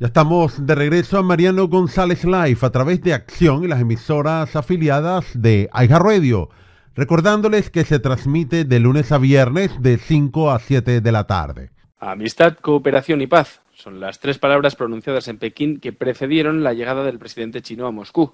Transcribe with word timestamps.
Ya 0.00 0.06
estamos 0.06 0.64
de 0.64 0.76
regreso 0.76 1.18
a 1.18 1.24
Mariano 1.24 1.66
González 1.66 2.22
Live 2.22 2.58
a 2.62 2.70
través 2.70 3.02
de 3.02 3.14
Acción 3.14 3.64
y 3.64 3.66
las 3.66 3.80
emisoras 3.80 4.54
afiliadas 4.54 5.26
de 5.34 5.68
Aiga 5.72 5.98
Radio. 5.98 6.50
Recordándoles 6.94 7.68
que 7.68 7.82
se 7.82 7.98
transmite 7.98 8.64
de 8.64 8.78
lunes 8.78 9.10
a 9.10 9.18
viernes 9.18 9.72
de 9.82 9.98
5 9.98 10.52
a 10.52 10.60
7 10.60 11.00
de 11.00 11.12
la 11.12 11.26
tarde. 11.26 11.70
Amistad, 11.98 12.58
cooperación 12.58 13.22
y 13.22 13.26
paz 13.26 13.60
son 13.74 13.98
las 13.98 14.20
tres 14.20 14.38
palabras 14.38 14.76
pronunciadas 14.76 15.26
en 15.26 15.38
Pekín 15.38 15.80
que 15.80 15.92
precedieron 15.92 16.62
la 16.62 16.74
llegada 16.74 17.02
del 17.02 17.18
presidente 17.18 17.60
chino 17.60 17.88
a 17.88 17.90
Moscú. 17.90 18.32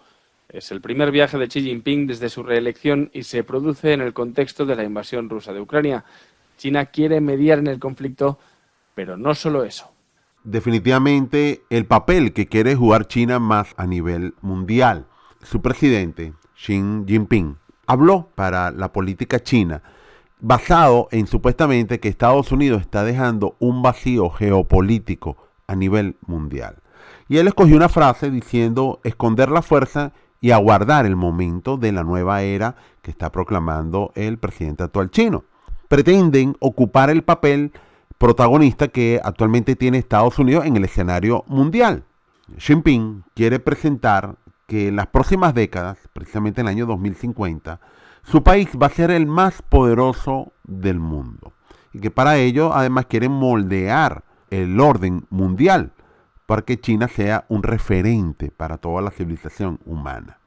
Es 0.50 0.70
el 0.70 0.82
primer 0.82 1.12
viaje 1.12 1.38
de 1.38 1.48
Xi 1.48 1.62
Jinping 1.62 2.06
desde 2.06 2.28
su 2.28 2.42
reelección 2.42 3.08
y 3.14 3.22
se 3.22 3.42
produce 3.42 3.94
en 3.94 4.02
el 4.02 4.12
contexto 4.12 4.66
de 4.66 4.76
la 4.76 4.84
invasión 4.84 5.30
rusa 5.30 5.54
de 5.54 5.62
Ucrania. 5.62 6.04
China 6.58 6.84
quiere 6.84 7.22
mediar 7.22 7.58
en 7.58 7.68
el 7.68 7.78
conflicto, 7.78 8.38
pero 8.94 9.16
no 9.16 9.34
solo 9.34 9.64
eso 9.64 9.93
definitivamente 10.44 11.64
el 11.70 11.86
papel 11.86 12.32
que 12.32 12.46
quiere 12.46 12.76
jugar 12.76 13.08
China 13.08 13.38
más 13.38 13.74
a 13.76 13.86
nivel 13.86 14.34
mundial. 14.40 15.06
Su 15.42 15.60
presidente, 15.60 16.34
Xi 16.54 16.80
Jinping, 17.06 17.56
habló 17.86 18.28
para 18.34 18.70
la 18.70 18.92
política 18.92 19.40
china 19.40 19.82
basado 20.40 21.08
en 21.10 21.26
supuestamente 21.26 22.00
que 22.00 22.08
Estados 22.08 22.52
Unidos 22.52 22.82
está 22.82 23.02
dejando 23.02 23.56
un 23.58 23.82
vacío 23.82 24.28
geopolítico 24.28 25.38
a 25.66 25.74
nivel 25.74 26.16
mundial. 26.26 26.76
Y 27.28 27.38
él 27.38 27.46
escogió 27.46 27.76
una 27.76 27.88
frase 27.88 28.30
diciendo 28.30 29.00
esconder 29.04 29.50
la 29.50 29.62
fuerza 29.62 30.12
y 30.42 30.50
aguardar 30.50 31.06
el 31.06 31.16
momento 31.16 31.78
de 31.78 31.92
la 31.92 32.04
nueva 32.04 32.42
era 32.42 32.76
que 33.00 33.10
está 33.10 33.32
proclamando 33.32 34.12
el 34.14 34.36
presidente 34.36 34.82
actual 34.82 35.10
chino. 35.10 35.44
Pretenden 35.88 36.56
ocupar 36.60 37.08
el 37.08 37.22
papel 37.22 37.72
protagonista 38.18 38.88
que 38.88 39.20
actualmente 39.22 39.76
tiene 39.76 39.98
Estados 39.98 40.38
Unidos 40.38 40.66
en 40.66 40.76
el 40.76 40.84
escenario 40.84 41.44
mundial. 41.46 42.04
Xi 42.56 42.74
Jinping 42.74 43.24
quiere 43.34 43.58
presentar 43.58 44.36
que 44.66 44.88
en 44.88 44.96
las 44.96 45.08
próximas 45.08 45.54
décadas, 45.54 45.98
precisamente 46.12 46.60
en 46.60 46.68
el 46.68 46.72
año 46.72 46.86
2050, 46.86 47.80
su 48.22 48.42
país 48.42 48.68
va 48.80 48.86
a 48.86 48.90
ser 48.90 49.10
el 49.10 49.26
más 49.26 49.62
poderoso 49.62 50.52
del 50.62 50.98
mundo. 50.98 51.52
Y 51.92 52.00
que 52.00 52.10
para 52.10 52.36
ello 52.38 52.72
además 52.72 53.06
quiere 53.06 53.28
moldear 53.28 54.24
el 54.50 54.80
orden 54.80 55.26
mundial 55.30 55.92
para 56.46 56.62
que 56.62 56.80
China 56.80 57.08
sea 57.08 57.44
un 57.48 57.62
referente 57.62 58.50
para 58.50 58.78
toda 58.78 59.02
la 59.02 59.10
civilización 59.10 59.80
humana. 59.84 60.38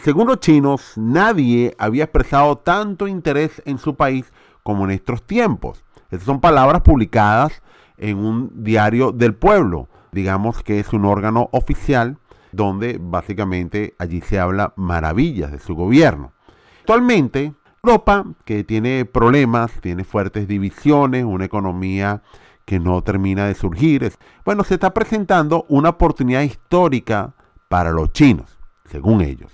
Según 0.00 0.28
los 0.28 0.40
chinos, 0.40 0.94
nadie 0.96 1.74
había 1.78 2.04
expresado 2.04 2.58
tanto 2.58 3.06
interés 3.06 3.62
en 3.66 3.78
su 3.78 3.94
país 3.94 4.32
como 4.62 4.84
en 4.84 4.92
estos 4.92 5.22
tiempos. 5.24 5.84
Estas 6.12 6.26
son 6.26 6.42
palabras 6.42 6.82
publicadas 6.82 7.62
en 7.96 8.18
un 8.18 8.52
diario 8.62 9.12
del 9.12 9.34
pueblo, 9.34 9.88
digamos 10.12 10.62
que 10.62 10.78
es 10.78 10.92
un 10.92 11.06
órgano 11.06 11.48
oficial 11.52 12.18
donde 12.52 12.98
básicamente 13.00 13.94
allí 13.98 14.20
se 14.20 14.38
habla 14.38 14.74
maravillas 14.76 15.50
de 15.50 15.58
su 15.58 15.74
gobierno. 15.74 16.34
Actualmente, 16.80 17.54
Europa, 17.82 18.26
que 18.44 18.62
tiene 18.62 19.06
problemas, 19.06 19.72
tiene 19.80 20.04
fuertes 20.04 20.46
divisiones, 20.46 21.24
una 21.24 21.46
economía 21.46 22.22
que 22.66 22.78
no 22.78 23.00
termina 23.00 23.46
de 23.46 23.54
surgir, 23.54 24.12
bueno, 24.44 24.64
se 24.64 24.74
está 24.74 24.92
presentando 24.92 25.64
una 25.70 25.88
oportunidad 25.88 26.42
histórica 26.42 27.32
para 27.70 27.90
los 27.90 28.12
chinos, 28.12 28.58
según 28.84 29.22
ellos. 29.22 29.50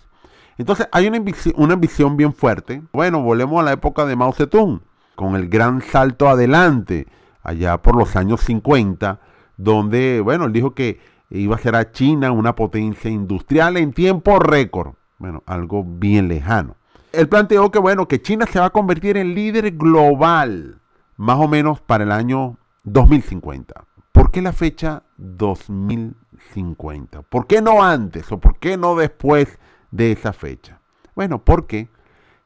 Entonces 0.56 0.89
hay 0.91 1.06
una, 1.06 1.23
una 1.55 1.77
visión 1.77 2.17
bien 2.17 2.34
fuerte. 2.34 2.83
Bueno, 2.92 3.23
volvemos 3.23 3.61
a 3.61 3.64
la 3.64 3.73
época 3.73 4.05
de 4.06 4.17
Mao 4.17 4.33
Zedong 4.33 4.88
con 5.19 5.34
el 5.34 5.48
gran 5.48 5.83
salto 5.83 6.28
adelante 6.28 7.08
allá 7.42 7.83
por 7.83 7.97
los 7.97 8.14
años 8.14 8.41
50, 8.42 9.19
donde, 9.56 10.20
bueno, 10.20 10.44
él 10.44 10.52
dijo 10.52 10.77
que 10.77 11.00
iba 11.28 11.56
a 11.56 11.58
ser 11.58 11.74
a 11.74 11.91
China 11.91 12.30
una 12.30 12.55
potencia 12.55 13.11
industrial 13.11 13.78
en 13.78 13.92
tiempo 13.92 14.39
récord. 14.39 14.92
Bueno, 15.19 15.42
algo 15.44 15.83
bien 15.83 16.28
lejano. 16.28 16.77
Él 17.11 17.28
planteó 17.28 17.72
que, 17.72 17.80
bueno, 17.80 18.06
que 18.06 18.22
China 18.22 18.46
se 18.46 18.61
va 18.61 18.66
a 18.66 18.70
convertir 18.70 19.17
en 19.17 19.34
líder 19.34 19.73
global, 19.73 20.80
más 21.17 21.40
o 21.40 21.48
menos 21.48 21.80
para 21.80 22.05
el 22.05 22.12
año 22.12 22.57
2050. 22.84 23.74
¿Por 24.12 24.30
qué 24.30 24.40
la 24.40 24.52
fecha 24.52 25.02
2050? 25.17 27.23
¿Por 27.23 27.48
qué 27.48 27.61
no 27.61 27.83
antes 27.83 28.30
o 28.30 28.39
por 28.39 28.61
qué 28.61 28.77
no 28.77 28.95
después 28.95 29.58
de 29.90 30.12
esa 30.12 30.33
fecha? 30.33 30.78
Bueno, 31.17 31.42
porque 31.42 31.89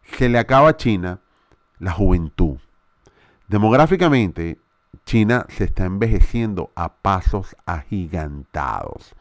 se 0.04 0.30
le 0.30 0.38
acaba 0.38 0.70
a 0.70 0.76
China 0.78 1.20
la 1.82 1.90
juventud. 1.92 2.58
Demográficamente, 3.48 4.58
China 5.04 5.46
se 5.48 5.64
está 5.64 5.84
envejeciendo 5.84 6.70
a 6.76 6.94
pasos 6.94 7.56
agigantados. 7.66 9.14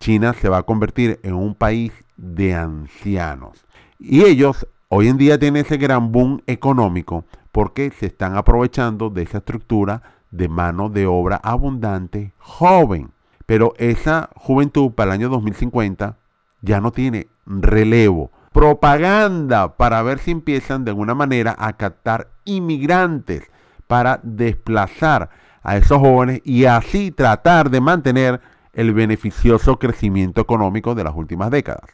China 0.00 0.32
se 0.32 0.48
va 0.48 0.58
a 0.58 0.62
convertir 0.62 1.20
en 1.22 1.34
un 1.34 1.54
país 1.54 1.92
de 2.16 2.54
ancianos. 2.54 3.66
Y 3.98 4.24
ellos 4.24 4.66
hoy 4.88 5.08
en 5.08 5.18
día 5.18 5.38
tienen 5.38 5.66
ese 5.66 5.76
gran 5.76 6.10
boom 6.10 6.42
económico 6.46 7.24
porque 7.52 7.90
se 7.90 8.06
están 8.06 8.36
aprovechando 8.36 9.10
de 9.10 9.22
esa 9.22 9.38
estructura 9.38 10.02
de 10.30 10.48
mano 10.48 10.88
de 10.88 11.06
obra 11.06 11.36
abundante 11.36 12.32
joven. 12.38 13.10
Pero 13.44 13.74
esa 13.76 14.30
juventud 14.34 14.92
para 14.92 15.10
el 15.10 15.20
año 15.20 15.28
2050 15.28 16.16
ya 16.62 16.80
no 16.80 16.90
tiene 16.90 17.28
relevo 17.44 18.30
propaganda 18.52 19.76
para 19.76 20.02
ver 20.02 20.18
si 20.18 20.30
empiezan 20.30 20.84
de 20.84 20.90
alguna 20.90 21.14
manera 21.14 21.54
a 21.58 21.74
captar 21.74 22.28
inmigrantes 22.44 23.50
para 23.86 24.20
desplazar 24.22 25.30
a 25.62 25.76
esos 25.76 25.98
jóvenes 25.98 26.40
y 26.44 26.64
así 26.64 27.10
tratar 27.10 27.70
de 27.70 27.80
mantener 27.80 28.40
el 28.72 28.94
beneficioso 28.94 29.78
crecimiento 29.78 30.40
económico 30.40 30.94
de 30.94 31.04
las 31.04 31.14
últimas 31.14 31.50
décadas. 31.50 31.90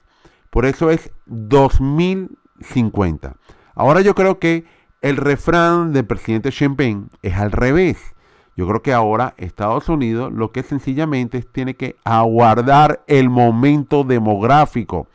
Por 0.51 0.67
eso 0.67 0.91
es 0.91 1.11
2050. 1.27 3.35
Ahora 3.75 4.03
yo 4.03 4.15
creo 4.15 4.39
que 4.39 4.65
el 5.01 5.17
refrán 5.17 5.93
del 5.93 6.07
presidente 6.07 6.53
Jinping 6.53 7.11
es 7.23 7.35
al 7.35 7.51
revés. 7.53 8.15
Yo 8.57 8.69
creo 8.69 8.83
que 8.83 8.93
ahora 8.93 9.35
Estados 9.37 9.89
Unidos 9.89 10.33
lo 10.33 10.53
que 10.53 10.63
sencillamente 10.63 11.43
tiene 11.43 11.75
que 11.75 11.97
aguardar 12.05 13.03
el 13.09 13.29
momento 13.29 14.05
demográfico 14.05 15.09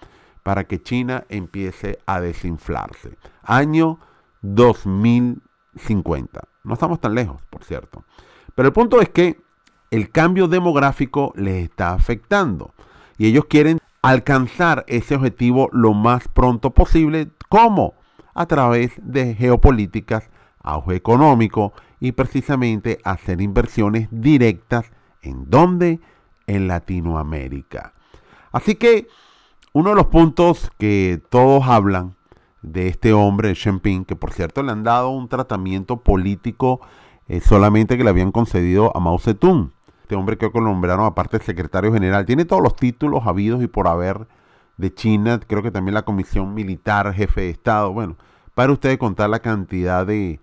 para 0.50 0.64
que 0.64 0.82
China 0.82 1.26
empiece 1.30 2.00
a 2.08 2.20
desinflarse. 2.20 3.20
Año 3.44 4.00
2050. 4.42 6.42
No 6.64 6.74
estamos 6.74 7.00
tan 7.00 7.14
lejos, 7.14 7.40
por 7.52 7.64
cierto. 7.64 8.04
Pero 8.56 8.70
el 8.70 8.74
punto 8.74 9.00
es 9.00 9.10
que 9.10 9.40
el 9.92 10.10
cambio 10.10 10.48
demográfico 10.48 11.34
les 11.36 11.66
está 11.66 11.94
afectando 11.94 12.74
y 13.20 13.28
ellos 13.28 13.46
quieren 13.48 13.78
alcanzar 14.02 14.86
ese 14.88 15.14
objetivo 15.14 15.70
lo 15.72 15.94
más 15.94 16.28
pronto 16.28 16.72
posible. 16.72 17.30
¿Cómo? 17.48 17.94
A 18.34 18.48
través 18.48 18.94
de 18.98 19.36
geopolíticas, 19.36 20.32
auge 20.64 20.96
económico 20.96 21.74
y 22.00 22.14
precisamente 22.14 22.98
hacer 23.04 23.40
inversiones 23.40 24.08
directas 24.10 24.92
en 25.22 25.48
dónde? 25.48 26.00
En 26.48 26.68
Latinoamérica. 26.68 27.94
Así 28.52 28.74
que 28.74 29.08
uno 29.74 29.92
de 29.92 29.96
los 29.96 30.08
puntos 30.08 30.72
que 30.78 31.22
todos 31.30 31.68
hablan 31.68 32.16
de 32.62 32.88
este 32.88 33.14
hombre, 33.14 33.56
Jinping, 33.56 34.06
que 34.06 34.16
por 34.16 34.34
cierto 34.34 34.64
le 34.64 34.72
han 34.72 34.84
dado 34.84 35.10
un 35.10 35.30
tratamiento 35.30 35.98
político 35.98 36.82
eh, 37.28 37.40
solamente 37.40 37.98
que 37.98 38.04
le 38.04 38.10
habían 38.10 38.32
concedido 38.32 38.96
a 38.96 39.00
Mao 39.00 39.20
Zedong. 39.20 39.72
Este 40.02 40.16
hombre 40.16 40.38
que 40.38 40.50
nombraron 40.50 41.06
aparte 41.06 41.38
de 41.38 41.46
secretario 41.46 41.94
general. 41.94 42.26
Tiene 42.26 42.46
todos 42.46 42.64
los 42.64 42.76
títulos 42.76 43.28
habidos 43.28 43.62
y 43.62 43.68
por 43.68 43.88
haber 43.88 44.28
de 44.78 44.92
China. 44.92 45.40
Creo 45.46 45.62
que 45.62 45.70
también 45.70 45.94
la 45.94 46.02
comisión 46.02 46.56
militar, 46.56 47.14
jefe 47.14 47.42
de 47.42 47.50
Estado. 47.52 47.94
Bueno, 47.94 48.18
para 48.56 48.74
ustedes 48.74 48.98
contar 48.98 49.30
la 49.30 49.40
cantidad 49.40 50.08
de, 50.08 50.40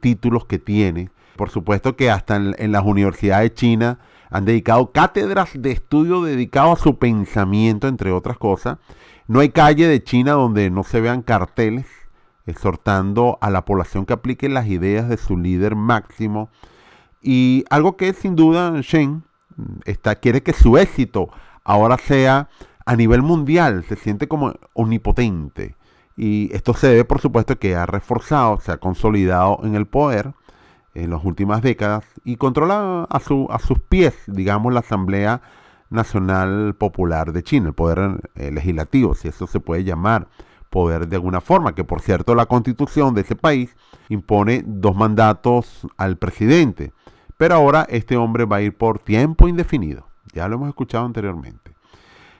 títulos 0.00 0.44
que 0.46 0.58
tiene. 0.58 1.10
Por 1.36 1.50
supuesto 1.50 1.94
que 1.94 2.10
hasta 2.10 2.34
en, 2.34 2.56
en 2.58 2.72
las 2.72 2.84
universidades 2.84 3.54
chinas 3.54 3.98
han 4.30 4.44
dedicado 4.44 4.92
cátedras 4.92 5.50
de 5.54 5.72
estudio 5.72 6.22
dedicadas 6.22 6.80
a 6.80 6.82
su 6.82 6.98
pensamiento, 6.98 7.88
entre 7.88 8.12
otras 8.12 8.38
cosas. 8.38 8.78
No 9.28 9.40
hay 9.40 9.50
calle 9.50 9.88
de 9.88 10.02
China 10.02 10.32
donde 10.32 10.70
no 10.70 10.82
se 10.84 11.00
vean 11.00 11.22
carteles 11.22 11.86
exhortando 12.46 13.38
a 13.40 13.50
la 13.50 13.64
población 13.64 14.06
que 14.06 14.12
aplique 14.12 14.48
las 14.48 14.66
ideas 14.66 15.08
de 15.08 15.16
su 15.16 15.36
líder 15.36 15.74
máximo. 15.74 16.48
Y 17.20 17.64
algo 17.70 17.96
que 17.96 18.12
sin 18.12 18.36
duda 18.36 18.80
Shen 18.80 19.24
está, 19.84 20.14
quiere 20.16 20.42
que 20.42 20.52
su 20.52 20.78
éxito 20.78 21.28
ahora 21.64 21.98
sea 21.98 22.48
a 22.84 22.94
nivel 22.94 23.22
mundial, 23.22 23.84
se 23.88 23.96
siente 23.96 24.28
como 24.28 24.54
omnipotente. 24.74 25.74
Y 26.16 26.54
esto 26.54 26.72
se 26.72 26.88
debe, 26.88 27.04
por 27.04 27.20
supuesto, 27.20 27.58
que 27.58 27.74
ha 27.74 27.84
reforzado, 27.84 28.60
se 28.60 28.72
ha 28.72 28.78
consolidado 28.78 29.60
en 29.64 29.74
el 29.74 29.86
poder 29.86 30.32
en 30.96 31.10
las 31.10 31.24
últimas 31.24 31.62
décadas 31.62 32.04
y 32.24 32.36
controla 32.36 33.06
a, 33.08 33.20
su, 33.20 33.46
a 33.50 33.58
sus 33.58 33.78
pies, 33.78 34.14
digamos, 34.26 34.72
la 34.72 34.80
Asamblea 34.80 35.42
Nacional 35.90 36.74
Popular 36.74 37.32
de 37.32 37.42
China, 37.42 37.68
el 37.68 37.74
poder 37.74 38.30
eh, 38.34 38.50
legislativo, 38.50 39.14
si 39.14 39.28
eso 39.28 39.46
se 39.46 39.60
puede 39.60 39.84
llamar 39.84 40.28
poder 40.70 41.06
de 41.06 41.16
alguna 41.16 41.40
forma, 41.40 41.74
que 41.74 41.84
por 41.84 42.00
cierto 42.00 42.34
la 42.34 42.46
constitución 42.46 43.14
de 43.14 43.20
ese 43.22 43.36
país 43.36 43.76
impone 44.08 44.62
dos 44.66 44.96
mandatos 44.96 45.86
al 45.96 46.16
presidente, 46.16 46.92
pero 47.36 47.54
ahora 47.54 47.86
este 47.88 48.16
hombre 48.16 48.44
va 48.44 48.56
a 48.56 48.62
ir 48.62 48.76
por 48.76 48.98
tiempo 48.98 49.48
indefinido. 49.48 50.06
Ya 50.32 50.48
lo 50.48 50.56
hemos 50.56 50.68
escuchado 50.68 51.04
anteriormente. 51.04 51.72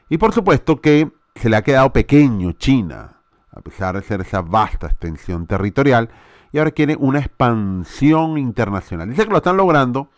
Y 0.08 0.18
por 0.18 0.32
supuesto 0.32 0.80
que 0.80 1.10
se 1.34 1.48
le 1.48 1.56
ha 1.56 1.62
quedado 1.62 1.92
pequeño 1.92 2.52
China, 2.52 3.20
a 3.50 3.60
pesar 3.60 3.96
de 3.96 4.02
ser 4.02 4.20
esa 4.20 4.42
vasta 4.42 4.86
extensión 4.86 5.46
territorial, 5.46 6.10
y 6.56 6.58
ahora 6.58 6.70
quiere 6.70 6.96
una 6.98 7.18
expansión 7.18 8.38
internacional. 8.38 9.10
Dice 9.10 9.26
que 9.26 9.30
lo 9.30 9.36
están 9.36 9.58
logrando 9.58 10.08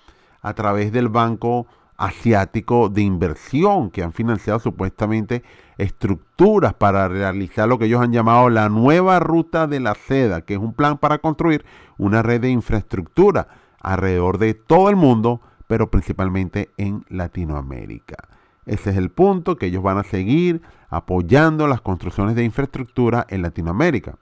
a 0.41 0.55
través 0.55 0.93
del 0.93 1.09
Banco 1.09 1.67
Asiático 1.97 2.89
de 2.89 3.03
Inversión, 3.03 3.91
que 3.91 4.05
han 4.05 4.13
financiado 4.13 4.61
supuestamente 4.61 5.43
estructuras 5.79 6.75
para 6.75 7.09
realizar 7.09 7.69
lo 7.69 7.77
que 7.77 7.87
ellos 7.87 8.01
han 8.01 8.13
llamado 8.13 8.51
la 8.51 8.69
nueva 8.69 9.19
ruta 9.19 9.67
de 9.67 9.81
la 9.81 9.97
seda, 9.97 10.43
que 10.43 10.55
es 10.55 10.61
un 10.61 10.75
plan 10.75 10.99
para 10.99 11.19
construir 11.19 11.65
una 11.97 12.23
red 12.23 12.41
de 12.41 12.51
infraestructura 12.51 13.49
alrededor 13.81 14.39
de 14.39 14.55
todo 14.55 14.91
el 14.91 14.95
mundo, 14.95 15.41
pero 15.67 15.91
principalmente 15.91 16.71
en 16.77 17.05
Latinoamérica. 17.09 18.29
Ese 18.65 18.91
es 18.91 18.97
el 18.97 19.11
punto 19.11 19.57
que 19.57 19.67
ellos 19.67 19.83
van 19.83 19.99
a 19.99 20.05
seguir 20.05 20.63
apoyando 20.89 21.67
las 21.67 21.81
construcciones 21.81 22.37
de 22.37 22.45
infraestructura 22.45 23.27
en 23.29 23.43
Latinoamérica. 23.43 24.15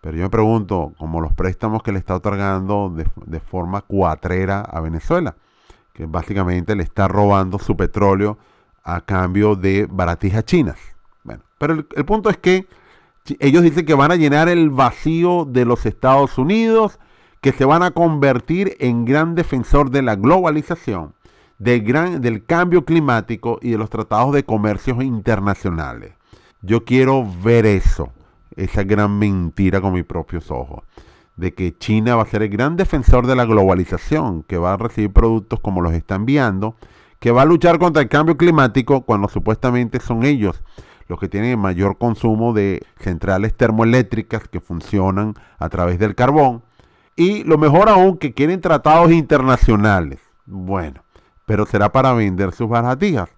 Pero 0.00 0.16
yo 0.16 0.22
me 0.22 0.30
pregunto, 0.30 0.94
como 0.98 1.20
los 1.20 1.32
préstamos 1.34 1.82
que 1.82 1.92
le 1.92 1.98
está 1.98 2.14
otorgando 2.16 2.90
de, 2.90 3.40
forma 3.40 3.82
cuatrera 3.82 4.62
a 4.62 4.80
Venezuela, 4.80 5.36
que 5.92 6.06
básicamente 6.06 6.74
le 6.74 6.82
está 6.82 7.06
robando 7.06 7.58
su 7.58 7.76
petróleo 7.76 8.38
a 8.82 9.02
cambio 9.02 9.56
de 9.56 9.86
baratijas 9.90 10.44
chinas. 10.44 10.78
Bueno, 11.22 11.42
pero 11.58 11.74
el, 11.74 11.86
el 11.94 12.04
punto 12.06 12.30
es 12.30 12.38
que 12.38 12.66
ellos 13.38 13.62
dicen 13.62 13.84
que 13.84 13.94
van 13.94 14.10
a 14.10 14.16
llenar 14.16 14.48
el 14.48 14.70
vacío 14.70 15.44
de 15.44 15.66
los 15.66 15.84
Estados 15.84 16.38
Unidos, 16.38 16.98
que 17.42 17.52
se 17.52 17.66
van 17.66 17.82
a 17.82 17.90
convertir 17.90 18.76
en 18.80 19.04
gran 19.04 19.34
defensor 19.34 19.90
de 19.90 20.00
la 20.00 20.16
globalización, 20.16 21.14
del, 21.58 21.82
gran, 21.82 22.22
del 22.22 22.46
cambio 22.46 22.86
climático 22.86 23.58
y 23.60 23.72
de 23.72 23.78
los 23.78 23.90
tratados 23.90 24.32
de 24.32 24.44
comercio 24.44 25.02
internacionales. 25.02 26.14
Yo 26.62 26.84
quiero 26.86 27.26
ver 27.42 27.66
eso 27.66 28.12
esa 28.64 28.84
gran 28.84 29.18
mentira 29.18 29.80
con 29.80 29.92
mis 29.92 30.04
propios 30.04 30.50
ojos, 30.50 30.84
de 31.36 31.54
que 31.54 31.76
China 31.76 32.16
va 32.16 32.22
a 32.22 32.26
ser 32.26 32.42
el 32.42 32.50
gran 32.50 32.76
defensor 32.76 33.26
de 33.26 33.36
la 33.36 33.44
globalización, 33.44 34.42
que 34.42 34.58
va 34.58 34.74
a 34.74 34.76
recibir 34.76 35.12
productos 35.12 35.60
como 35.60 35.80
los 35.80 35.92
está 35.92 36.14
enviando, 36.16 36.76
que 37.18 37.30
va 37.30 37.42
a 37.42 37.46
luchar 37.46 37.78
contra 37.78 38.02
el 38.02 38.08
cambio 38.08 38.36
climático 38.36 39.02
cuando 39.02 39.28
supuestamente 39.28 40.00
son 40.00 40.24
ellos 40.24 40.62
los 41.10 41.18
que 41.18 41.28
tienen 41.28 41.50
el 41.50 41.56
mayor 41.56 41.98
consumo 41.98 42.52
de 42.52 42.86
centrales 43.00 43.56
termoeléctricas 43.56 44.46
que 44.46 44.60
funcionan 44.60 45.34
a 45.58 45.68
través 45.68 45.98
del 45.98 46.14
carbón. 46.14 46.62
Y 47.16 47.42
lo 47.42 47.58
mejor 47.58 47.88
aún, 47.88 48.16
que 48.16 48.32
quieren 48.32 48.60
tratados 48.60 49.10
internacionales. 49.10 50.20
Bueno, 50.46 51.02
pero 51.46 51.66
será 51.66 51.90
para 51.90 52.12
vender 52.12 52.52
sus 52.52 52.68
baratijas. 52.68 53.28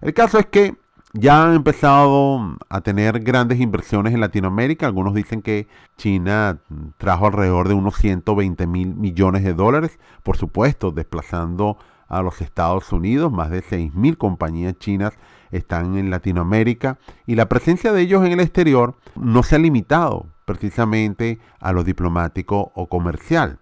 El 0.00 0.12
caso 0.12 0.40
es 0.40 0.46
que 0.46 0.74
ya 1.12 1.44
han 1.44 1.54
empezado 1.54 2.56
a 2.68 2.80
tener 2.82 3.20
grandes 3.20 3.60
inversiones 3.60 4.14
en 4.14 4.20
Latinoamérica. 4.20 4.86
Algunos 4.86 5.14
dicen 5.14 5.42
que 5.42 5.66
China 5.96 6.60
trajo 6.98 7.26
alrededor 7.26 7.68
de 7.68 7.74
unos 7.74 7.96
120 7.96 8.66
mil 8.66 8.94
millones 8.94 9.42
de 9.42 9.54
dólares, 9.54 9.98
por 10.22 10.36
supuesto, 10.36 10.92
desplazando 10.92 11.78
a 12.08 12.22
los 12.22 12.40
Estados 12.40 12.92
Unidos. 12.92 13.32
Más 13.32 13.50
de 13.50 13.62
6 13.62 13.94
mil 13.94 14.18
compañías 14.18 14.78
chinas 14.78 15.14
están 15.50 15.96
en 15.96 16.10
Latinoamérica 16.10 16.98
y 17.26 17.34
la 17.34 17.48
presencia 17.48 17.92
de 17.92 18.02
ellos 18.02 18.24
en 18.24 18.32
el 18.32 18.40
exterior 18.40 18.96
no 19.16 19.42
se 19.42 19.56
ha 19.56 19.58
limitado 19.58 20.26
precisamente 20.44 21.40
a 21.60 21.72
lo 21.72 21.82
diplomático 21.82 22.70
o 22.74 22.88
comercial, 22.88 23.58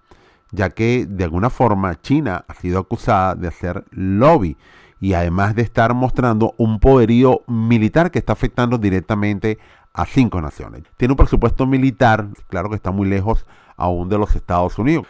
ya 0.52 0.70
que 0.70 1.06
de 1.08 1.24
alguna 1.24 1.48
forma 1.50 2.00
China 2.00 2.44
ha 2.46 2.54
sido 2.54 2.78
acusada 2.78 3.34
de 3.34 3.48
hacer 3.48 3.84
lobby 3.90 4.56
y 5.00 5.12
además 5.12 5.54
de 5.54 5.62
estar 5.62 5.94
mostrando 5.94 6.54
un 6.56 6.80
poderío 6.80 7.42
militar 7.46 8.10
que 8.10 8.18
está 8.18 8.32
afectando 8.32 8.78
directamente 8.78 9.58
a 9.92 10.04
cinco 10.06 10.40
naciones. 10.40 10.82
Tiene 10.96 11.12
un 11.12 11.16
presupuesto 11.16 11.66
militar, 11.66 12.28
claro 12.48 12.68
que 12.68 12.76
está 12.76 12.90
muy 12.90 13.08
lejos 13.08 13.46
aún 13.76 14.08
de 14.08 14.18
los 14.18 14.34
Estados 14.34 14.78
Unidos. 14.78 15.06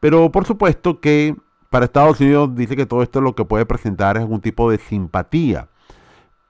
Pero 0.00 0.30
por 0.30 0.46
supuesto 0.46 1.00
que 1.00 1.36
para 1.70 1.86
Estados 1.86 2.20
Unidos 2.20 2.54
dice 2.54 2.76
que 2.76 2.86
todo 2.86 3.02
esto 3.02 3.20
lo 3.20 3.34
que 3.34 3.44
puede 3.44 3.66
presentar 3.66 4.16
es 4.16 4.22
algún 4.22 4.40
tipo 4.40 4.70
de 4.70 4.78
simpatía. 4.78 5.68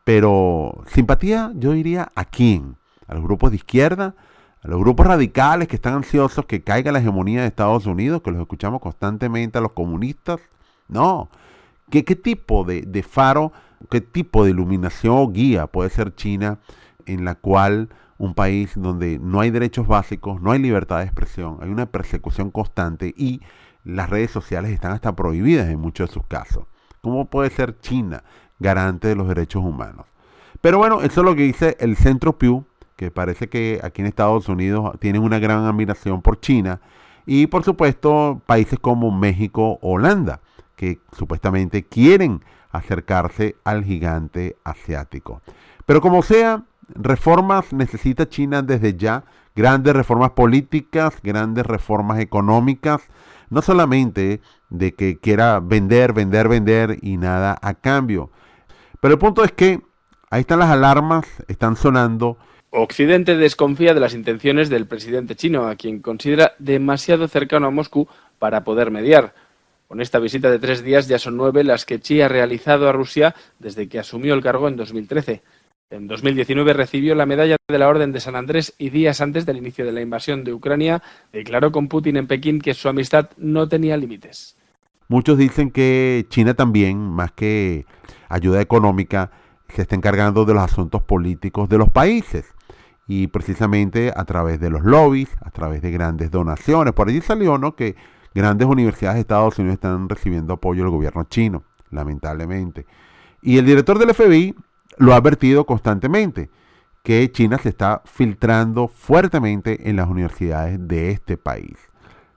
Pero 0.04 0.84
simpatía 0.86 1.52
yo 1.54 1.72
diría 1.72 2.08
a 2.14 2.24
quién? 2.24 2.76
A 3.06 3.14
los 3.14 3.22
grupos 3.22 3.50
de 3.50 3.56
izquierda, 3.56 4.14
a 4.62 4.68
los 4.68 4.80
grupos 4.80 5.06
radicales 5.06 5.68
que 5.68 5.76
están 5.76 5.94
ansiosos 5.94 6.46
que 6.46 6.62
caiga 6.62 6.92
la 6.92 6.98
hegemonía 6.98 7.42
de 7.42 7.46
Estados 7.46 7.86
Unidos, 7.86 8.22
que 8.22 8.30
los 8.30 8.40
escuchamos 8.40 8.80
constantemente 8.80 9.58
a 9.58 9.60
los 9.60 9.72
comunistas. 9.72 10.40
No, 10.88 11.30
¿Qué, 11.90 12.02
tipo 12.02 12.64
de, 12.64 13.02
faro, 13.02 13.52
qué 13.90 14.00
tipo 14.00 14.44
de 14.44 14.50
iluminación 14.50 15.14
o 15.16 15.28
guía 15.28 15.66
puede 15.66 15.90
ser 15.90 16.14
China 16.14 16.58
en 17.06 17.24
la 17.24 17.34
cual 17.34 17.90
un 18.18 18.34
país 18.34 18.72
donde 18.74 19.18
no 19.18 19.40
hay 19.40 19.50
derechos 19.50 19.86
básicos, 19.86 20.40
no 20.40 20.50
hay 20.52 20.58
libertad 20.58 20.98
de 20.98 21.04
expresión, 21.04 21.58
hay 21.60 21.68
una 21.68 21.86
persecución 21.86 22.50
constante 22.50 23.12
y 23.16 23.42
las 23.84 24.08
redes 24.08 24.30
sociales 24.30 24.70
están 24.72 24.92
hasta 24.92 25.14
prohibidas 25.14 25.68
en 25.68 25.78
muchos 25.78 26.08
de 26.08 26.14
sus 26.14 26.26
casos? 26.26 26.64
¿Cómo 27.02 27.26
puede 27.26 27.50
ser 27.50 27.78
China 27.80 28.24
garante 28.58 29.08
de 29.08 29.16
los 29.16 29.28
derechos 29.28 29.62
humanos? 29.62 30.06
Pero 30.60 30.78
bueno, 30.78 31.02
eso 31.02 31.20
es 31.20 31.24
lo 31.24 31.36
que 31.36 31.42
dice 31.42 31.76
el 31.80 31.96
Centro 31.96 32.38
Pew, 32.38 32.64
que 32.96 33.10
parece 33.10 33.48
que 33.48 33.80
aquí 33.82 34.00
en 34.00 34.08
Estados 34.08 34.48
Unidos 34.48 34.98
tienen 35.00 35.22
una 35.22 35.38
gran 35.38 35.64
admiración 35.64 36.22
por 36.22 36.40
China 36.40 36.80
y 37.26 37.46
por 37.46 37.62
supuesto 37.62 38.40
países 38.46 38.78
como 38.78 39.10
México, 39.10 39.78
Holanda 39.82 40.40
que 40.76 40.98
supuestamente 41.16 41.84
quieren 41.84 42.42
acercarse 42.70 43.56
al 43.64 43.84
gigante 43.84 44.56
asiático. 44.64 45.40
Pero 45.86 46.00
como 46.00 46.22
sea, 46.22 46.64
reformas 46.88 47.72
necesita 47.72 48.28
China 48.28 48.62
desde 48.62 48.96
ya, 48.96 49.24
grandes 49.54 49.94
reformas 49.94 50.30
políticas, 50.30 51.14
grandes 51.22 51.64
reformas 51.66 52.18
económicas, 52.18 53.02
no 53.50 53.62
solamente 53.62 54.40
de 54.70 54.94
que 54.94 55.18
quiera 55.18 55.60
vender, 55.60 56.12
vender, 56.12 56.48
vender 56.48 56.98
y 57.02 57.16
nada 57.16 57.56
a 57.62 57.74
cambio. 57.74 58.30
Pero 59.00 59.14
el 59.14 59.20
punto 59.20 59.44
es 59.44 59.52
que 59.52 59.80
ahí 60.30 60.40
están 60.40 60.58
las 60.58 60.70
alarmas, 60.70 61.26
están 61.46 61.76
sonando. 61.76 62.38
Occidente 62.70 63.36
desconfía 63.36 63.94
de 63.94 64.00
las 64.00 64.14
intenciones 64.14 64.68
del 64.68 64.86
presidente 64.88 65.36
chino, 65.36 65.68
a 65.68 65.76
quien 65.76 66.00
considera 66.00 66.54
demasiado 66.58 67.28
cercano 67.28 67.68
a 67.68 67.70
Moscú 67.70 68.08
para 68.40 68.64
poder 68.64 68.90
mediar. 68.90 69.34
Con 69.94 70.00
esta 70.00 70.18
visita 70.18 70.50
de 70.50 70.58
tres 70.58 70.82
días 70.82 71.06
ya 71.06 71.20
son 71.20 71.36
nueve 71.36 71.62
las 71.62 71.86
que 71.86 72.00
Xi 72.00 72.20
ha 72.20 72.26
realizado 72.26 72.88
a 72.88 72.92
Rusia 72.92 73.32
desde 73.60 73.88
que 73.88 74.00
asumió 74.00 74.34
el 74.34 74.42
cargo 74.42 74.66
en 74.66 74.74
2013. 74.74 75.44
En 75.88 76.08
2019 76.08 76.72
recibió 76.72 77.14
la 77.14 77.26
medalla 77.26 77.54
de 77.68 77.78
la 77.78 77.86
Orden 77.86 78.10
de 78.10 78.18
San 78.18 78.34
Andrés 78.34 78.74
y 78.76 78.90
días 78.90 79.20
antes 79.20 79.46
del 79.46 79.58
inicio 79.58 79.86
de 79.86 79.92
la 79.92 80.00
invasión 80.00 80.42
de 80.42 80.52
Ucrania 80.52 81.00
declaró 81.32 81.70
con 81.70 81.86
Putin 81.86 82.16
en 82.16 82.26
Pekín 82.26 82.60
que 82.60 82.74
su 82.74 82.88
amistad 82.88 83.30
no 83.36 83.68
tenía 83.68 83.96
límites. 83.96 84.56
Muchos 85.06 85.38
dicen 85.38 85.70
que 85.70 86.26
China 86.28 86.54
también, 86.54 86.98
más 86.98 87.30
que 87.30 87.86
ayuda 88.28 88.60
económica, 88.60 89.30
se 89.68 89.82
está 89.82 89.94
encargando 89.94 90.44
de 90.44 90.54
los 90.54 90.64
asuntos 90.64 91.04
políticos 91.04 91.68
de 91.68 91.78
los 91.78 91.90
países 91.90 92.52
y 93.06 93.28
precisamente 93.28 94.12
a 94.16 94.24
través 94.24 94.58
de 94.58 94.70
los 94.70 94.82
lobbies, 94.82 95.28
a 95.40 95.52
través 95.52 95.82
de 95.82 95.92
grandes 95.92 96.32
donaciones. 96.32 96.94
Por 96.94 97.08
allí 97.08 97.20
salió 97.20 97.58
¿no? 97.58 97.76
que 97.76 97.94
grandes 98.34 98.66
universidades 98.66 99.16
de 99.16 99.20
Estados 99.20 99.58
Unidos 99.58 99.74
están 99.74 100.08
recibiendo 100.08 100.54
apoyo 100.54 100.82
del 100.82 100.90
gobierno 100.90 101.24
chino, 101.24 101.62
lamentablemente. 101.90 102.86
Y 103.40 103.58
el 103.58 103.66
director 103.66 103.98
del 103.98 104.14
FBI 104.14 104.54
lo 104.98 105.12
ha 105.12 105.16
advertido 105.16 105.64
constantemente, 105.66 106.50
que 107.02 107.30
China 107.30 107.58
se 107.58 107.68
está 107.68 108.02
filtrando 108.04 108.88
fuertemente 108.88 109.88
en 109.88 109.96
las 109.96 110.08
universidades 110.08 110.78
de 110.88 111.10
este 111.10 111.36
país. 111.36 111.76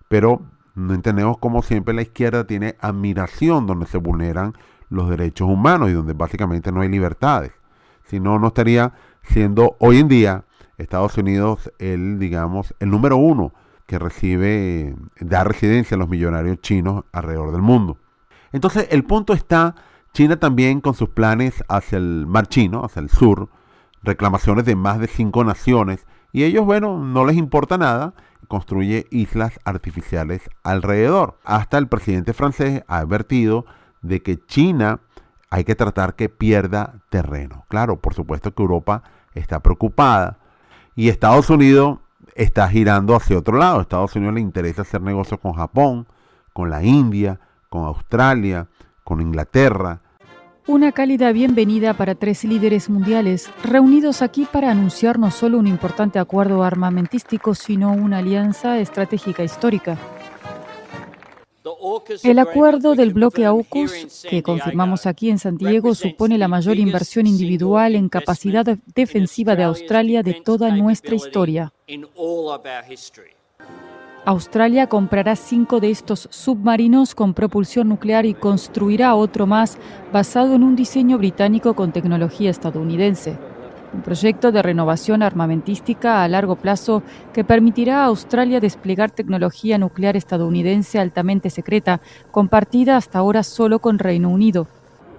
Pero 0.08 0.42
no 0.76 0.94
entendemos 0.94 1.38
cómo 1.38 1.64
siempre 1.64 1.94
la 1.94 2.02
izquierda 2.02 2.46
tiene 2.46 2.76
admiración 2.80 3.66
donde 3.66 3.88
se 3.88 3.98
vulneran 3.98 4.54
los 4.90 5.10
derechos 5.10 5.50
humanos 5.50 5.90
y 5.90 5.94
donde 5.94 6.14
básicamente 6.14 6.72
no 6.72 6.82
hay 6.82 6.90
libertades. 6.90 7.54
Si 8.04 8.20
no, 8.20 8.40
no 8.40 8.48
estaría 8.48 8.94
siendo 9.24 9.76
hoy 9.80 10.00
en 10.00 10.08
día 10.08 10.44
Estados 10.78 11.18
Unidos 11.18 11.72
el, 11.80 12.20
digamos, 12.20 12.76
el 12.80 12.90
número 12.90 13.18
uno 13.18 13.54
que 13.88 13.98
recibe, 13.98 14.96
da 15.20 15.44
residencia 15.44 15.96
a 15.96 15.98
los 15.98 16.10
millonarios 16.10 16.62
chinos 16.62 17.06
alrededor 17.12 17.52
del 17.52 17.62
mundo. 17.62 17.98
Entonces, 18.52 18.88
el 18.92 19.04
punto 19.04 19.34
está, 19.34 19.76
China 20.14 20.38
también 20.38 20.82
con 20.82 20.94
sus 20.94 21.10
planes 21.10 21.64
hacia 21.68 21.98
el 21.98 22.28
mar 22.28 22.48
chino, 22.48 22.84
hacia 22.84 23.02
el 23.02 23.10
sur, 23.10 23.50
reclamaciones 24.04 24.66
de 24.66 24.76
más 24.76 25.00
de 25.00 25.08
cinco 25.08 25.44
naciones, 25.44 26.06
y 26.32 26.44
ellos, 26.44 26.66
bueno, 26.66 27.00
no 27.00 27.26
les 27.26 27.38
importa 27.38 27.78
nada, 27.78 28.14
construye 28.48 29.08
islas 29.10 29.60
artificiales 29.64 30.50
alrededor. 30.64 31.40
Hasta 31.44 31.78
el 31.78 31.88
presidente 31.88 32.34
francés 32.34 32.84
ha 32.88 32.98
advertido 33.00 33.66
de 34.02 34.22
que 34.22 34.38
China 34.46 35.00
hay 35.50 35.64
que 35.64 35.76
tratar 35.76 36.16
que 36.16 36.30
pierda 36.30 37.02
terreno. 37.10 37.66
Claro, 37.70 38.00
por 38.00 38.14
supuesto 38.14 38.54
que 38.54 38.62
Europa 38.62 39.04
está 39.34 39.62
preocupada 39.62 40.40
y 40.96 41.10
Estados 41.10 41.50
Unidos 41.50 42.00
está 42.38 42.70
girando 42.70 43.16
hacia 43.16 43.38
otro 43.38 43.58
lado. 43.58 43.80
A 43.80 43.82
Estados 43.82 44.16
Unidos 44.16 44.36
le 44.36 44.42
interesa 44.42 44.84
hacer 44.84 45.02
negocios 45.02 45.40
con 45.42 45.54
Japón, 45.54 46.08
con 46.54 46.70
la 46.70 46.84
India, 46.84 47.40
con 47.70 47.84
Australia, 47.86 48.68
con 49.04 49.20
Inglaterra. 49.20 50.02
Una 50.68 50.92
cálida 50.92 51.32
bienvenida 51.32 51.94
para 51.94 52.16
tres 52.16 52.44
líderes 52.44 52.90
mundiales, 52.90 53.50
reunidos 53.64 54.22
aquí 54.22 54.46
para 54.52 54.70
anunciar 54.70 55.18
no 55.18 55.32
solo 55.32 55.58
un 55.58 55.68
importante 55.68 56.20
acuerdo 56.20 56.64
armamentístico, 56.64 57.56
sino 57.56 57.94
una 57.94 58.18
alianza 58.18 58.78
estratégica 58.80 59.44
histórica. 59.44 59.98
El 62.24 62.40
acuerdo 62.40 62.96
del 62.96 63.14
bloque 63.14 63.46
AUKUS, 63.46 64.26
que 64.30 64.44
confirmamos 64.44 65.06
aquí 65.06 65.30
en 65.30 65.40
San 65.40 65.58
Diego, 65.58 65.96
supone 65.96 66.38
la 66.38 66.48
mayor 66.48 66.78
inversión 66.78 67.28
individual 67.28 67.96
en 67.96 68.10
capacidad 68.10 68.66
defensiva 68.96 69.56
de 69.56 69.64
Australia 69.64 70.24
de 70.24 70.34
toda 70.36 70.70
nuestra 70.76 71.16
historia. 71.16 71.74
Australia 74.26 74.88
comprará 74.88 75.38
cinco 75.38 75.80
de 75.80 75.90
estos 75.90 76.28
submarinos 76.32 77.16
con 77.16 77.34
propulsión 77.34 77.88
nuclear 77.88 78.26
y 78.26 78.34
construirá 78.34 79.16
otro 79.16 79.48
más 79.48 79.78
basado 80.12 80.54
en 80.54 80.64
un 80.64 80.76
diseño 80.76 81.18
británico 81.18 81.76
con 81.76 81.94
tecnología 81.94 82.50
estadounidense. 82.50 83.38
Un 83.98 84.04
proyecto 84.04 84.52
de 84.52 84.62
renovación 84.62 85.24
armamentística 85.24 86.24
a 86.24 86.28
largo 86.28 86.56
plazo 86.56 87.02
que 87.34 87.44
permitirá 87.44 88.04
a 88.04 88.06
Australia 88.06 88.60
desplegar 88.60 89.10
tecnología 89.10 89.80
nuclear 89.80 90.16
estadounidense 90.16 91.00
altamente 91.00 91.50
secreta, 91.50 92.00
compartida 92.30 92.96
hasta 92.96 93.18
ahora 93.18 93.42
solo 93.42 93.80
con 93.80 93.98
Reino 93.98 94.30
Unido. 94.30 94.68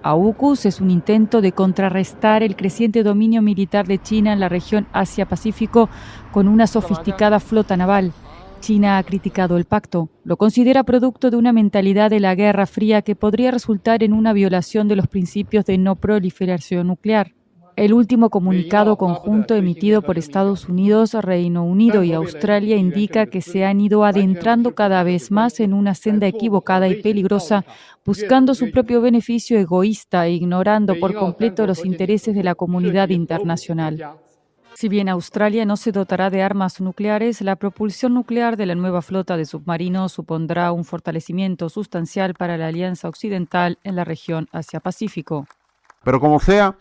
AUKUS 0.01 0.65
es 0.65 0.79
un 0.79 0.91
intento 0.91 1.41
de 1.41 1.51
contrarrestar 1.51 2.41
el 2.41 2.55
creciente 2.55 3.03
dominio 3.03 3.41
militar 3.41 3.85
de 3.85 4.01
China 4.01 4.31
en 4.31 4.39
la 4.39 4.47
región 4.47 4.87
Asia-Pacífico 4.93 5.89
con 6.31 6.47
una 6.47 6.65
sofisticada 6.65 7.41
flota 7.41 7.75
naval. 7.75 8.13
China 8.61 8.97
ha 8.97 9.03
criticado 9.03 9.57
el 9.57 9.65
pacto, 9.65 10.07
lo 10.23 10.37
considera 10.37 10.85
producto 10.85 11.29
de 11.29 11.35
una 11.35 11.51
mentalidad 11.51 12.09
de 12.09 12.21
la 12.21 12.33
Guerra 12.33 12.65
Fría 12.65 13.01
que 13.01 13.17
podría 13.17 13.51
resultar 13.51 14.03
en 14.03 14.13
una 14.13 14.31
violación 14.31 14.87
de 14.87 14.95
los 14.95 15.07
principios 15.07 15.65
de 15.65 15.77
no 15.77 15.97
proliferación 15.97 16.87
nuclear. 16.87 17.33
El 17.79 17.93
último 17.93 18.29
comunicado 18.29 18.97
conjunto 18.97 19.55
emitido 19.55 20.01
por 20.01 20.17
Estados 20.17 20.67
Unidos, 20.67 21.13
Reino 21.13 21.63
Unido 21.63 22.03
y 22.03 22.11
Australia 22.11 22.75
indica 22.75 23.27
que 23.27 23.39
se 23.39 23.63
han 23.63 23.79
ido 23.79 24.03
adentrando 24.03 24.75
cada 24.75 25.01
vez 25.03 25.31
más 25.31 25.61
en 25.61 25.73
una 25.73 25.95
senda 25.95 26.27
equivocada 26.27 26.89
y 26.89 27.01
peligrosa, 27.01 27.63
buscando 28.03 28.53
su 28.53 28.69
propio 28.69 28.99
beneficio 28.99 29.57
egoísta 29.57 30.27
e 30.27 30.33
ignorando 30.33 30.99
por 30.99 31.13
completo 31.13 31.65
los 31.65 31.85
intereses 31.85 32.35
de 32.35 32.43
la 32.43 32.53
comunidad 32.53 33.07
internacional. 33.11 34.17
Si 34.73 34.89
bien 34.89 35.07
Australia 35.07 35.63
no 35.63 35.77
se 35.77 35.93
dotará 35.93 36.29
de 36.29 36.43
armas 36.43 36.81
nucleares, 36.81 37.39
la 37.39 37.55
propulsión 37.55 38.13
nuclear 38.13 38.57
de 38.57 38.65
la 38.65 38.75
nueva 38.75 39.01
flota 39.01 39.37
de 39.37 39.45
submarinos 39.45 40.11
supondrá 40.11 40.73
un 40.73 40.83
fortalecimiento 40.83 41.69
sustancial 41.69 42.33
para 42.33 42.57
la 42.57 42.67
Alianza 42.67 43.07
Occidental 43.07 43.77
en 43.85 43.95
la 43.95 44.03
región 44.03 44.49
Asia-Pacífico. 44.51 45.47
Pero 46.03 46.19
como 46.19 46.41
sea, 46.41 46.75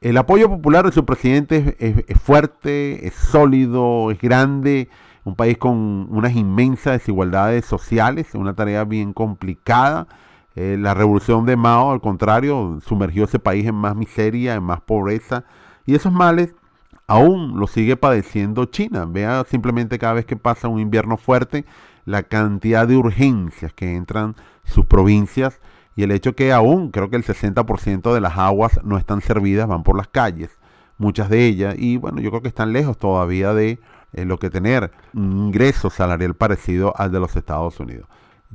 el 0.00 0.16
apoyo 0.18 0.48
popular 0.48 0.84
de 0.84 0.92
su 0.92 1.04
presidente 1.04 1.76
es, 1.78 2.20
fuerte, 2.20 3.06
es 3.06 3.14
sólido, 3.14 4.10
es 4.10 4.20
grande, 4.20 4.88
un 5.24 5.34
país 5.34 5.56
con 5.56 6.08
unas 6.10 6.36
inmensas 6.36 6.98
desigualdades 6.98 7.64
sociales, 7.64 8.34
una 8.34 8.54
tarea 8.54 8.84
bien 8.84 9.12
complicada. 9.12 10.06
Eh, 10.56 10.76
la 10.78 10.94
revolución 10.94 11.46
de 11.46 11.56
Mao, 11.56 11.90
al 11.90 12.00
contrario, 12.00 12.78
sumergió 12.84 13.24
ese 13.24 13.38
país 13.38 13.66
en 13.66 13.74
más 13.74 13.96
miseria, 13.96 14.54
en 14.54 14.62
más 14.62 14.80
pobreza, 14.82 15.44
y 15.86 15.94
esos 15.94 16.12
males 16.12 16.54
aún 17.06 17.58
lo 17.58 17.66
sigue 17.66 17.96
padeciendo 17.96 18.66
China. 18.66 19.06
Vea 19.08 19.44
simplemente 19.48 19.98
cada 19.98 20.14
vez 20.14 20.26
que 20.26 20.36
pasa 20.36 20.68
un 20.68 20.80
invierno 20.80 21.16
fuerte, 21.16 21.64
la 22.04 22.22
cantidad 22.22 22.86
de 22.86 22.96
urgencias 22.96 23.72
que 23.72 23.96
entran 23.96 24.36
sus 24.64 24.86
provincias 24.86 25.60
y 25.96 26.02
el 26.02 26.10
hecho 26.10 26.34
que 26.34 26.52
aún 26.52 26.90
creo 26.90 27.10
que 27.10 27.16
el 27.16 27.24
60% 27.24 28.12
de 28.12 28.20
las 28.20 28.36
aguas 28.36 28.80
no 28.84 28.98
están 28.98 29.20
servidas, 29.20 29.68
van 29.68 29.82
por 29.82 29.96
las 29.96 30.08
calles, 30.08 30.50
muchas 30.98 31.28
de 31.28 31.46
ellas, 31.46 31.74
y 31.78 31.96
bueno, 31.96 32.20
yo 32.20 32.30
creo 32.30 32.42
que 32.42 32.48
están 32.48 32.72
lejos 32.72 32.98
todavía 32.98 33.54
de 33.54 33.78
eh, 34.12 34.24
lo 34.24 34.38
que 34.38 34.50
tener 34.50 34.92
un 35.12 35.46
ingreso 35.46 35.90
salarial 35.90 36.34
parecido 36.34 36.92
al 36.96 37.12
de 37.12 37.20
los 37.20 37.36
Estados 37.36 37.78
Unidos. 37.80 38.06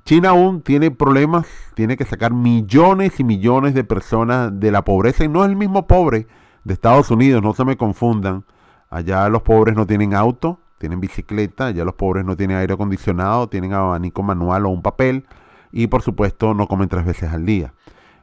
China 0.05 0.29
aún 0.29 0.62
tiene 0.62 0.91
problemas, 0.91 1.48
tiene 1.75 1.98
que 1.98 2.05
sacar 2.05 2.34
millones 2.34 3.19
y 3.19 3.24
millones 3.24 3.74
de 3.74 3.84
personas 3.84 4.58
de 4.58 4.72
la 4.72 4.84
pobreza 4.84 5.25
y 5.25 5.27
no 5.27 5.43
es 5.43 5.50
el 5.50 5.55
mismo 5.55 5.88
pobre 5.88 6.27
de 6.63 6.74
Estados 6.74 7.12
Unidos, 7.12 7.43
no 7.43 7.53
se 7.53 7.65
me 7.65 7.77
confundan. 7.77 8.46
Allá 8.89 9.27
los 9.29 9.41
pobres 9.41 9.75
no 9.75 9.86
tienen 9.86 10.13
auto, 10.13 10.60
tienen 10.77 11.00
bicicleta, 11.00 11.67
allá 11.67 11.84
los 11.84 11.96
pobres 11.96 12.25
no 12.25 12.36
tienen 12.38 12.58
aire 12.58 12.74
acondicionado, 12.74 13.50
tienen 13.50 13.74
abanico 13.74 14.24
manual 14.24 14.65
o 14.65 14.69
un 14.69 14.81
papel 14.81 15.25
y 15.72 15.88
por 15.88 16.02
supuesto 16.02 16.54
no 16.54 16.68
comen 16.68 16.90
tres 16.90 17.06
veces 17.06 17.32
al 17.32 17.46
día. 17.46 17.74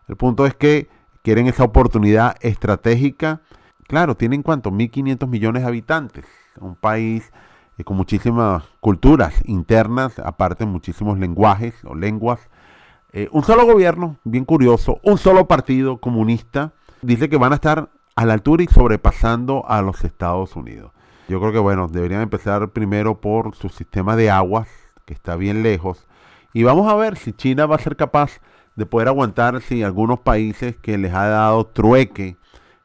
El 0.09 0.17
punto 0.17 0.47
es 0.47 0.55
que 0.55 0.89
quieren 1.23 1.47
esa 1.47 1.65
oportunidad 1.65 2.37
estratégica. 2.41 3.41
Claro, 3.89 4.17
tienen 4.17 4.43
cuánto, 4.43 4.71
1.500 4.71 5.29
millones 5.29 5.63
de 5.63 5.69
habitantes, 5.69 6.25
un 6.61 6.75
país 6.75 7.33
eh, 7.79 7.85
con 7.85 7.97
muchísimas 7.97 8.65
culturas 8.81 9.35
internas, 9.45 10.19
aparte 10.19 10.67
muchísimos 10.67 11.19
lenguajes 11.19 11.75
o 11.85 11.95
lenguas. 11.95 12.41
Eh, 13.13 13.29
un 13.33 13.45
solo 13.45 13.65
gobierno, 13.65 14.17
bien 14.25 14.45
curioso, 14.45 15.01
un 15.03 15.19
solo 15.19 15.47
partido 15.47 15.99
comunista, 15.99 16.73
dice 17.03 17.29
que 17.29 17.37
van 17.37 17.53
a 17.53 17.57
estar 17.57 17.91
a 18.15 18.25
la 18.25 18.35
altura 18.35 18.63
y 18.63 18.67
sobrepasando 18.67 19.65
a 19.69 19.83
los 19.83 20.05
Estados 20.05 20.57
Unidos. 20.57 20.93
Yo 21.29 21.41
creo 21.41 21.53
que, 21.53 21.59
bueno, 21.59 21.89
deberían 21.89 22.23
empezar 22.23 22.71
primero 22.71 23.21
por 23.21 23.55
su 23.57 23.69
sistema 23.69 24.17
de 24.17 24.31
aguas, 24.31 24.69
que 25.05 25.15
está 25.15 25.37
bien 25.37 25.63
lejos, 25.63 26.07
y 26.57 26.63
vamos 26.63 26.91
a 26.91 26.95
ver 26.95 27.19
si 27.19 27.35
China 27.35 27.67
va 27.67 27.77
a 27.77 27.81
ser 27.81 27.97
capaz 27.97 28.41
de 28.77 28.87
poder 28.87 29.09
aguantar 29.09 29.61
si 29.61 29.83
algunos 29.83 30.21
países 30.21 30.75
que 30.75 30.97
les 30.97 31.13
ha 31.13 31.27
dado 31.27 31.67
trueque, 31.67 32.39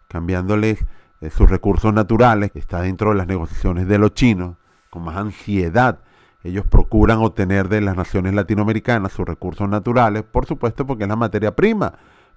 cambiándoles 0.10 0.84
eh, 1.22 1.30
sus 1.30 1.50
recursos 1.50 1.94
naturales, 1.94 2.52
está 2.54 2.82
dentro 2.82 3.12
de 3.12 3.16
las 3.16 3.28
negociaciones 3.28 3.88
de 3.88 3.98
los 3.98 4.14
chinos, 4.14 4.58
con 4.90 5.04
más 5.06 5.16
ansiedad. 5.16 6.00
Ellos 6.44 6.66
procuran 6.66 7.20
obtener 7.20 7.70
de 7.70 7.80
las 7.80 7.96
naciones 7.96 8.34
latinoamericanas 8.34 9.14
sus 9.14 9.26
recursos 9.26 9.70
naturales, 9.70 10.24
por 10.24 10.46
supuesto 10.46 10.86
porque 10.86 11.06
es 11.06 11.10
la 11.10 11.16
materia 11.16 11.56
prima 11.56 11.94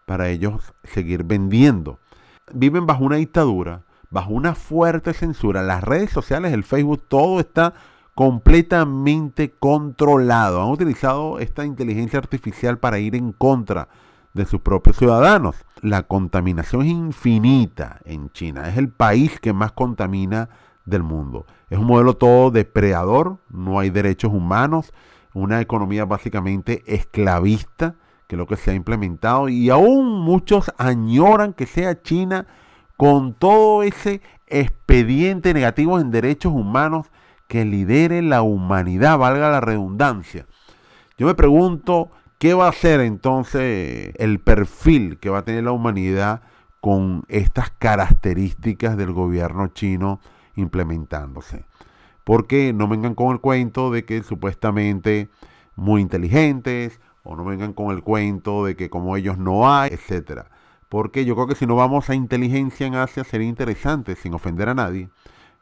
para 0.07 0.29
ellos 0.29 0.73
seguir 0.85 1.25
vendiendo 1.25 1.99
viven 2.53 2.87
bajo 2.87 3.03
una 3.03 3.17
dictadura, 3.17 3.83
bajo 4.09 4.33
una 4.33 4.55
fuerte 4.55 5.13
censura. 5.13 5.65
Las 5.65 5.83
redes 5.83 6.11
sociales, 6.11 6.53
el 6.53 6.63
Facebook, 6.63 7.03
todo 7.09 7.41
está 7.41 7.75
completamente 8.15 9.53
controlado. 9.53 10.63
Han 10.63 10.71
utilizado 10.71 11.39
esta 11.39 11.65
inteligencia 11.65 12.19
artificial 12.19 12.79
para 12.79 12.99
ir 12.99 13.15
en 13.15 13.33
contra 13.33 13.89
de 14.33 14.47
sus 14.47 14.61
propios 14.61 14.97
ciudadanos. 14.97 15.57
La 15.81 16.03
contaminación 16.05 16.83
es 16.83 16.89
infinita 16.89 18.01
en 18.05 18.31
China. 18.31 18.69
Es 18.69 18.77
el 18.77 18.89
país 18.89 19.41
que 19.41 19.53
más 19.53 19.73
contamina 19.73 20.49
del 20.85 21.03
mundo. 21.03 21.47
Es 21.71 21.79
un 21.79 21.87
modelo 21.87 22.15
todo 22.15 22.51
depredador, 22.51 23.39
no 23.49 23.79
hay 23.79 23.91
derechos 23.91 24.33
humanos, 24.33 24.93
una 25.33 25.61
economía 25.61 26.05
básicamente 26.05 26.83
esclavista 26.87 27.97
que 28.27 28.37
es 28.37 28.39
lo 28.39 28.47
que 28.47 28.57
se 28.57 28.71
ha 28.71 28.75
implementado, 28.75 29.49
y 29.49 29.71
aún 29.71 30.21
muchos 30.21 30.73
añoran 30.79 31.53
que 31.53 31.67
sea 31.67 32.01
China 32.03 32.47
con 32.97 33.35
todo 33.35 33.83
ese 33.83 34.23
expediente 34.47 35.53
negativo 35.53 35.99
en 35.99 36.11
derechos 36.11 36.53
humanos 36.53 37.11
que 37.49 37.65
lidere 37.65 38.23
la 38.23 38.43
humanidad, 38.43 39.19
valga 39.19 39.51
la 39.51 39.61
redundancia. 39.61 40.47
Yo 41.19 41.27
me 41.27 41.35
pregunto, 41.35 42.11
¿qué 42.39 42.55
va 42.55 42.69
a 42.69 42.73
ser 42.73 43.01
entonces 43.01 44.13
el 44.17 44.41
perfil 44.41 45.19
que 45.19 45.31
va 45.31 45.39
a 45.39 45.45
tener 45.45 45.65
la 45.65 45.73
humanidad 45.73 46.43
con 46.81 47.25
estas 47.29 47.71
características 47.71 48.97
del 48.97 49.13
gobierno 49.13 49.69
chino 49.69 50.21
implementándose? 50.57 51.65
Porque 52.25 52.73
no 52.73 52.89
vengan 52.89 53.15
con 53.15 53.33
el 53.33 53.41
cuento 53.41 53.91
de 53.91 54.05
que 54.05 54.23
supuestamente 54.23 55.29
muy 55.77 56.01
inteligentes, 56.01 57.01
o 57.25 57.37
no 57.37 57.45
vengan 57.45 57.73
con 57.73 57.91
el 57.91 58.03
cuento 58.03 58.65
de 58.65 58.77
que 58.77 58.91
como 58.91 59.17
ellos 59.17 59.39
no 59.39 59.73
hay, 59.73 59.91
etcétera. 59.93 60.51
Porque 60.89 61.25
yo 61.25 61.35
creo 61.35 61.47
que 61.47 61.55
si 61.55 61.67
no 61.67 61.75
vamos 61.75 62.11
a 62.11 62.15
inteligencia 62.15 62.87
en 62.87 62.95
Asia 62.95 63.25
sería 63.25 63.49
interesante, 63.49 64.15
sin 64.15 64.35
ofender 64.35 64.69
a 64.69 64.75
nadie, 64.75 65.09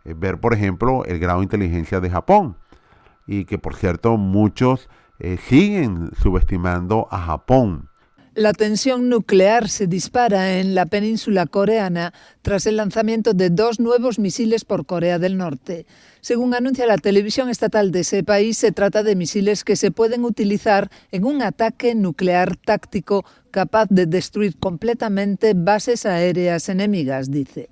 eh, 0.04 0.14
ver 0.16 0.40
por 0.40 0.54
ejemplo 0.54 1.04
el 1.04 1.18
grado 1.18 1.40
de 1.40 1.44
inteligencia 1.44 2.00
de 2.00 2.10
Japón. 2.10 2.56
Y 3.26 3.44
que 3.44 3.58
por 3.58 3.76
cierto 3.76 4.16
muchos 4.16 4.88
eh, 5.18 5.38
siguen 5.48 6.10
subestimando 6.20 7.06
a 7.10 7.18
Japón. 7.18 7.88
La 8.34 8.54
tensión 8.54 9.10
nuclear 9.10 9.68
se 9.68 9.86
dispara 9.86 10.58
en 10.58 10.74
la 10.74 10.86
península 10.86 11.44
coreana 11.44 12.14
tras 12.40 12.64
el 12.64 12.78
lanzamiento 12.78 13.34
de 13.34 13.50
dos 13.50 13.78
nuevos 13.78 14.18
misiles 14.18 14.64
por 14.64 14.86
Corea 14.86 15.18
del 15.18 15.36
Norte. 15.36 15.84
Según 16.22 16.54
anuncia 16.54 16.86
la 16.86 16.96
televisión 16.96 17.50
estatal 17.50 17.92
de 17.92 18.00
ese 18.00 18.24
país, 18.24 18.56
se 18.56 18.72
trata 18.72 19.02
de 19.02 19.16
misiles 19.16 19.64
que 19.64 19.76
se 19.76 19.90
pueden 19.90 20.24
utilizar 20.24 20.90
en 21.10 21.26
un 21.26 21.42
ataque 21.42 21.94
nuclear 21.94 22.56
táctico 22.56 23.26
capaz 23.50 23.88
de 23.90 24.06
destruir 24.06 24.56
completamente 24.56 25.52
bases 25.54 26.06
aéreas 26.06 26.70
enemigas, 26.70 27.30
dice. 27.30 27.68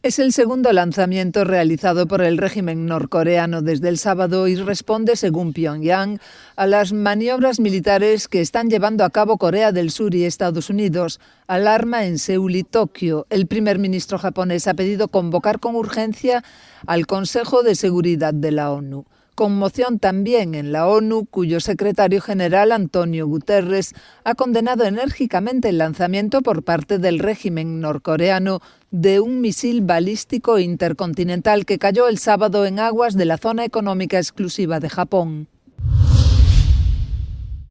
Es 0.00 0.20
el 0.20 0.32
segundo 0.32 0.72
lanzamiento 0.72 1.42
realizado 1.42 2.06
por 2.06 2.22
el 2.22 2.38
régimen 2.38 2.86
norcoreano 2.86 3.62
desde 3.62 3.88
el 3.88 3.98
sábado 3.98 4.46
y 4.46 4.54
responde, 4.54 5.16
según 5.16 5.52
Pyongyang, 5.52 6.20
a 6.54 6.66
las 6.68 6.92
maniobras 6.92 7.58
militares 7.58 8.28
que 8.28 8.40
están 8.40 8.70
llevando 8.70 9.04
a 9.04 9.10
cabo 9.10 9.38
Corea 9.38 9.72
del 9.72 9.90
Sur 9.90 10.14
y 10.14 10.24
Estados 10.24 10.70
Unidos. 10.70 11.18
Alarma 11.48 12.04
en 12.04 12.20
Seúl 12.20 12.54
y 12.54 12.62
Tokio. 12.62 13.26
El 13.28 13.48
primer 13.48 13.80
ministro 13.80 14.18
japonés 14.18 14.68
ha 14.68 14.74
pedido 14.74 15.08
convocar 15.08 15.58
con 15.58 15.74
urgencia 15.74 16.44
al 16.86 17.08
Consejo 17.08 17.64
de 17.64 17.74
Seguridad 17.74 18.32
de 18.32 18.52
la 18.52 18.70
ONU. 18.70 19.04
Conmoción 19.38 20.00
también 20.00 20.56
en 20.56 20.72
la 20.72 20.88
ONU, 20.88 21.24
cuyo 21.24 21.60
secretario 21.60 22.20
general 22.20 22.72
Antonio 22.72 23.24
Guterres 23.28 23.94
ha 24.24 24.34
condenado 24.34 24.82
enérgicamente 24.82 25.68
el 25.68 25.78
lanzamiento 25.78 26.42
por 26.42 26.64
parte 26.64 26.98
del 26.98 27.20
régimen 27.20 27.78
norcoreano 27.78 28.58
de 28.90 29.20
un 29.20 29.40
misil 29.40 29.80
balístico 29.80 30.58
intercontinental 30.58 31.66
que 31.66 31.78
cayó 31.78 32.08
el 32.08 32.18
sábado 32.18 32.66
en 32.66 32.80
aguas 32.80 33.14
de 33.14 33.26
la 33.26 33.38
zona 33.38 33.64
económica 33.64 34.18
exclusiva 34.18 34.80
de 34.80 34.88
Japón 34.88 35.46